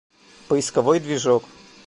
[0.47, 1.45] Поисковой движок